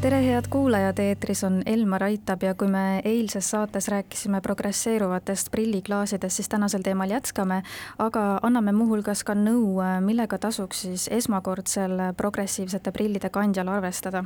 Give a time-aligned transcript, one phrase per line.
[0.00, 6.36] tere, head kuulajad, eetris on Elmar Aitab ja kui me eilses saates rääkisime progresseeruvatest prilliklaasidest,
[6.36, 7.60] siis tänasel teemal jätkame,
[7.98, 14.24] aga anname muuhulgas ka nõu, millega tasuks siis esmakordsel progressiivsete prillide kandjal arvestada.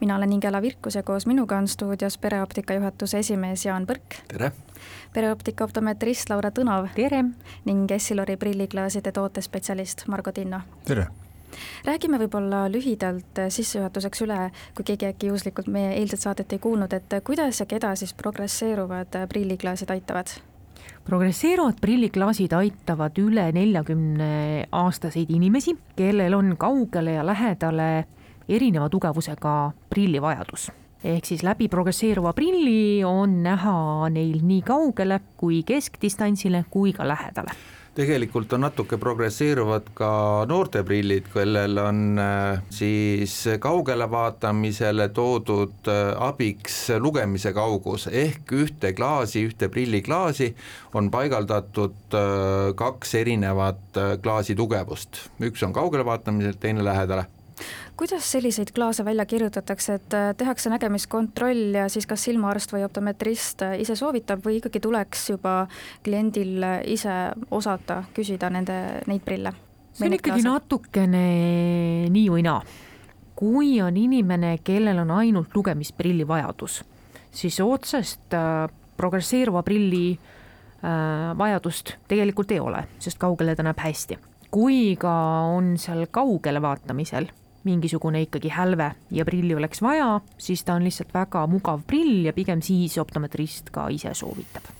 [0.00, 4.22] mina olen Ingela Virkus ja koos minuga on stuudios pereoptika juhatuse esimees Jaan Põrk.
[4.28, 4.52] tere!
[5.12, 6.88] pereoptika optometrist Laura Tõnov.
[6.94, 7.24] tere!
[7.64, 10.60] ning Essilori prilliklaaside tootespetsialist Margo Tinno.
[10.84, 11.06] tere!
[11.86, 17.18] Räägime võib-olla lühidalt sissejuhatuseks üle, kui keegi äkki juhuslikult meie eilset saadet ei kuulnud, et
[17.24, 20.36] kuidas ja keda siis progresseeruvad prilliklaasid aitavad?
[21.04, 28.06] progresseeruvad prilliklaasid aitavad üle neljakümne aastaseid inimesi, kellel on kaugele ja lähedale
[28.48, 30.70] erineva tugevusega prillivajadus
[31.04, 37.52] ehk siis läbi progresseeruva prilli on näha neil nii kaugele kui keskdistantsile kui ka lähedale
[37.94, 40.10] tegelikult on natuke progresseeruvad ka
[40.50, 48.94] noorte prillid, kellel on äh, siis kaugele vaatamisele toodud äh, abiks lugemise kaugus, ehk ühte
[48.96, 50.50] klaasi, ühte prilliklaasi
[50.98, 57.28] on paigaldatud äh, kaks erinevat klaasi tugevust, üks on kaugele vaatamisel, teine lähedale
[57.96, 63.62] kuidas selliseid klaase välja kirjutatakse, et äh, tehakse nägemiskontroll ja siis kas silmaarst või optometrist
[63.62, 65.66] äh, ise soovitab või ikkagi tuleks juba
[66.04, 67.14] kliendil äh, ise
[67.50, 69.54] osata küsida nende, neid prille?
[69.94, 70.48] see on ikkagi klaase?
[70.48, 71.26] natukene
[72.10, 72.62] nii või naa.
[73.38, 76.82] kui on inimene, kellel on ainult lugemisprilli vajadus,
[77.30, 78.34] siis otsest
[78.96, 80.18] progresseeruva prilli
[81.38, 84.18] vajadust tegelikult ei ole, sest kaugele ta näeb hästi.
[84.50, 85.14] kui ka
[85.54, 87.30] on seal kaugele vaatamisel
[87.64, 92.32] mingisugune ikkagi hälve ja prilli oleks vaja, siis ta on lihtsalt väga mugav prill ja
[92.32, 94.70] pigem siis optometrist ka ise soovitab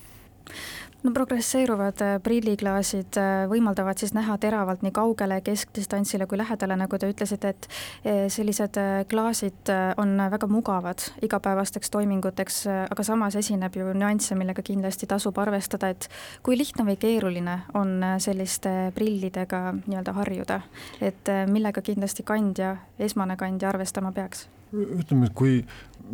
[1.04, 6.98] no progresseeruvad äh, prilliklaasid äh, võimaldavad siis näha teravalt nii kaugele, keskdistantsile kui lähedale, nagu
[6.98, 8.78] te ütlesite, et äh, sellised
[9.10, 12.56] klaasid on väga mugavad igapäevasteks toiminguteks,
[12.90, 16.08] aga samas esineb ju nüansse, millega kindlasti tasub arvestada, et
[16.42, 20.60] kui lihtne või keeruline on selliste prillidega nii-öelda harjuda,
[21.04, 24.48] et millega kindlasti kandja, esmane kandja arvestama peaks?
[24.74, 25.60] ütleme, et kui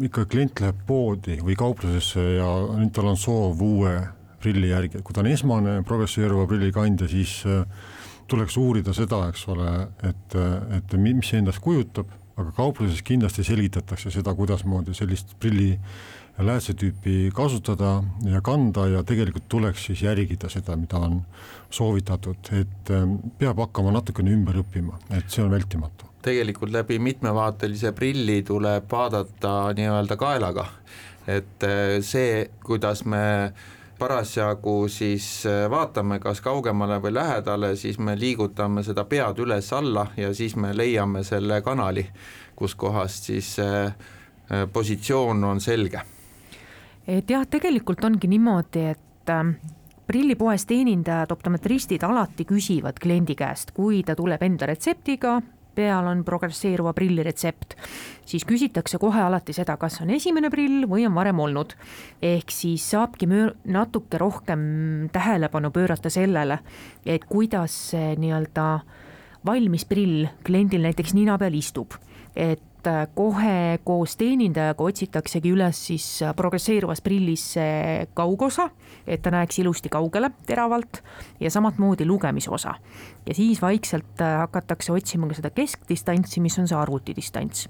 [0.04, 2.48] ikka klient läheb poodi või kauplusesse ja
[2.92, 3.94] tal on soov uue
[4.40, 7.64] prilli järgi, et kui ta on esmane progresseeruva prilli kandja, siis äh,
[8.30, 9.70] tuleks uurida seda, eks ole,
[10.06, 10.38] et,
[10.78, 15.74] et mis see endast kujutab, aga kaupluses kindlasti selgitatakse seda, kuidasmoodi sellist prilli
[16.40, 21.18] läätsetüüpi kasutada ja kanda ja tegelikult tuleks siis järgida seda, mida on
[21.70, 23.08] soovitatud, et äh,
[23.38, 26.08] peab hakkama natukene ümber õppima, et see on vältimatu.
[26.24, 30.66] Tegelikult läbi mitmevaatelise prilli tuleb vaadata nii-öelda kaelaga,
[31.28, 33.52] et äh, see, kuidas me
[34.00, 40.32] parasjagu siis äh, vaatame, kas kaugemale või lähedale, siis me liigutame seda pead üles-alla ja
[40.34, 42.06] siis me leiame selle kanali,
[42.56, 43.92] kuskohast siis äh,
[44.50, 46.00] äh, positsioon on selge.
[47.06, 49.54] et jah, tegelikult ongi niimoodi, et ähm,
[50.06, 55.40] prillipoes teenindajad, optometristid alati küsivad kliendi käest, kui ta tuleb enda retseptiga
[55.74, 57.76] peal on progresseeruva prilli retsept,
[58.26, 61.74] siis küsitakse kohe alati seda, kas on esimene prill või on varem olnud.
[62.22, 66.58] ehk siis saabki möö-, natuke rohkem tähelepanu pöörata sellele,
[67.06, 68.66] et kuidas see nii-öelda
[69.46, 71.96] valmis prill kliendil näiteks nina peal istub,
[72.36, 78.70] et et äh, kohe koos teenindajaga otsitaksegi üles siis äh, progresseeruvas prillis see kaugosa,
[79.06, 81.02] et ta näeks ilusti kaugele, teravalt
[81.40, 82.74] ja samamoodi lugemisosa.
[83.26, 87.68] ja siis vaikselt äh, hakatakse otsima ka seda keskdistantsi, mis on see arvutidistants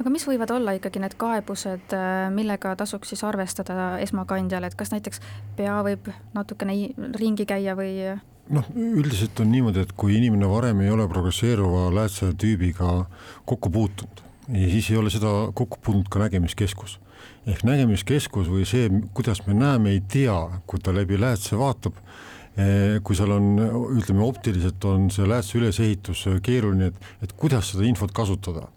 [0.00, 1.92] aga mis võivad olla ikkagi need kaebused,
[2.32, 5.20] millega tasuks siis arvestada esmakandjal, et kas näiteks
[5.56, 6.76] pea võib natukene
[7.16, 8.16] ringi käia või?
[8.52, 13.02] noh, üldiselt on niimoodi, et kui inimene varem ei ole progresseeruva läätse tüübiga
[13.44, 17.00] kokku puutunud, ja siis ei ole seda kokku puutunud ka nägemiskeskus.
[17.46, 21.98] ehk nägemiskeskus või see, kuidas me näeme, ei tea, kui ta läbi läätse vaatab,
[22.58, 23.46] eh, kui seal on,
[23.98, 28.68] ütleme optiliselt on see läätse ülesehitus keeruline, et, et kuidas seda infot kasutada.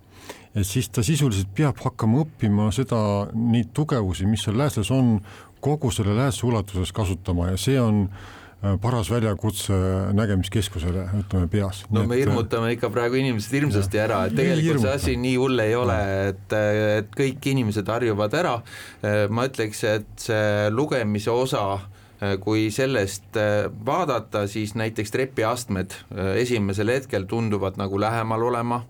[0.55, 5.19] et siis ta sisuliselt peab hakkama õppima seda, neid tugevusi, mis seal läätses on,
[5.61, 8.39] kogu selle läätse ulatuses kasutama ja see on äh,
[8.81, 9.73] paras väljakutse
[10.13, 11.85] nägemiskeskusele, ütleme peas.
[11.89, 15.77] no me hirmutame ikka praegu inimesed hirmsasti ära, et tegelikult see asi nii hull ei
[15.79, 15.99] ole,
[16.33, 18.57] et, et kõik inimesed harjuvad ära.
[18.99, 23.39] Äh, ma ütleks, et see lugemise osa äh, kui sellest
[23.85, 25.95] vaadata, siis näiteks trepiastmed
[26.35, 28.83] esimesel hetkel tunduvad nagu lähemal olema,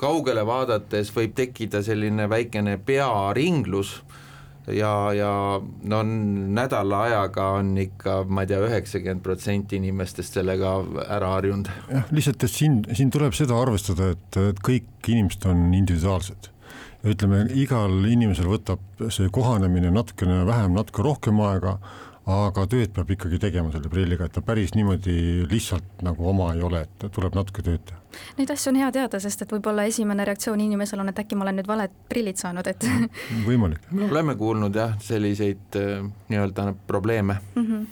[0.00, 3.98] kaugele vaadates võib tekkida selline väikene pearinglus
[4.70, 10.76] ja, ja no nädala ajaga on ikka, ma ei tea, üheksakümmend protsenti inimestest sellega
[11.08, 11.70] ära harjunud.
[11.90, 16.52] jah, lihtsalt, et siin, siin tuleb seda arvestada, et, et kõik inimesed on individuaalsed
[17.02, 21.78] ütleme, igal inimesel võtab see kohanemine natukene vähem, natuke rohkem aega
[22.30, 26.62] aga tööd peab ikkagi tegema selle prilliga, et ta päris niimoodi lihtsalt nagu oma ei
[26.62, 27.98] ole, et tuleb natuke tööd teha.
[28.36, 31.46] Neid asju on hea teada, sest et võib-olla esimene reaktsioon inimesel on, et äkki ma
[31.46, 32.86] olen nüüd valed prillid saanud, et
[33.48, 33.88] võimalik.
[33.90, 37.64] me oleme kuulnud jah, selliseid äh, nii-öelda probleeme mm.
[37.66, 37.86] -hmm.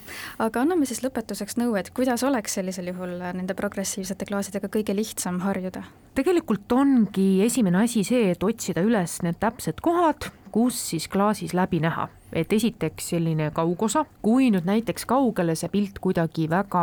[0.46, 5.40] aga anname siis lõpetuseks nõu, et kuidas oleks sellisel juhul nende progressiivsete klaasidega kõige lihtsam
[5.40, 5.82] harjuda?
[6.14, 11.80] tegelikult ongi esimene asi see, et otsida üles need täpsed kohad, kus siis klaasis läbi
[11.80, 16.82] näha et esiteks selline kaugosa, kui nüüd näiteks kaugele see pilt kuidagi väga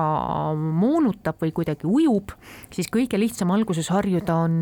[0.56, 2.34] moonutab või kuidagi ujub,
[2.74, 4.58] siis kõige lihtsam alguses harjuda on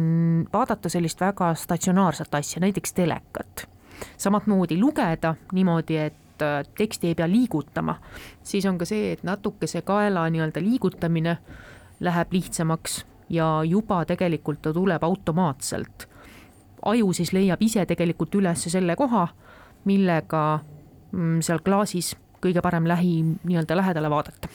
[0.54, 3.68] vaadata sellist väga statsionaarset asja, näiteks telekat.
[4.18, 7.96] samamoodi lugeda niimoodi, et äh, teksti ei pea liigutama,
[8.44, 11.38] siis on ka see, et natuke see kaela nii-öelda liigutamine
[12.00, 16.07] läheb lihtsamaks ja juba tegelikult ta tuleb automaatselt.
[16.86, 19.28] Aju siis leiab ise tegelikult üles selle koha,
[19.86, 20.46] millega
[21.16, 24.50] Mm, seal klaasis kõige parem lähi nii-öelda lähedale vaadata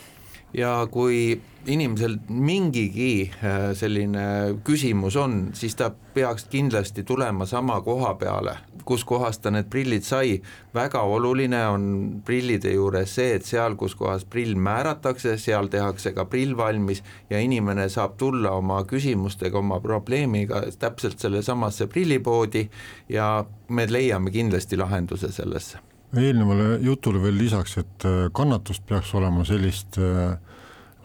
[0.55, 8.15] ja kui inimesel mingigi äh, selline küsimus on, siis ta peaks kindlasti tulema sama koha
[8.19, 10.41] peale, kus kohas ta need prillid sai.
[10.75, 11.85] väga oluline on
[12.25, 17.41] prillide juures see, et seal, kus kohas prill määratakse, seal tehakse ka prill valmis ja
[17.41, 22.69] inimene saab tulla oma küsimustega, oma probleemiga täpselt sellesamasse prillipoodi
[23.09, 29.45] ja me leiame kindlasti lahenduse sellesse eelnevale jutule veel lisaks, et äh, kannatust peaks olema
[29.47, 30.39] sellist äh,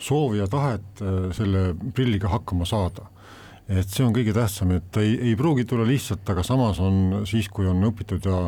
[0.02, 3.12] soovi ja tahet äh, selle prilliga hakkama saada.
[3.66, 7.48] et see on kõige tähtsam, et ei, ei pruugi tulla lihtsalt, aga samas on siis,
[7.50, 8.44] kui on õpitud ja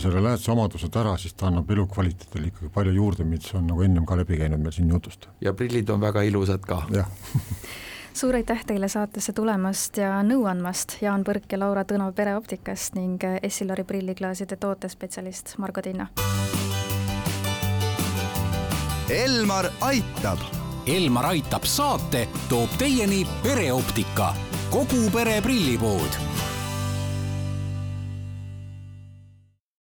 [0.00, 4.06] selle läheduse omadused ära, siis ta annab elukvaliteedile ikkagi palju juurde, mis on nagu ennem
[4.08, 5.28] ka läbi käinud meil siin jutust.
[5.44, 6.82] ja prillid on väga ilusad ka.
[6.96, 7.12] jah
[8.14, 13.22] suur aitäh teile saatesse tulemast ja nõu andmast, Jaan Põrk ja Laura Tõno Pereoptikast ning
[13.42, 16.08] Essilori prilliklaaside tootespetsialist Margo Tinna.
[19.10, 20.42] Elmar aitab.
[20.86, 24.32] Elmar aitab saate toob teieni pereoptika,
[24.70, 26.49] kogu pere prillipood